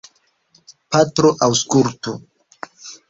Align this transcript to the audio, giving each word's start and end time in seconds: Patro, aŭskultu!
Patro, 0.95 1.31
aŭskultu! 1.49 2.17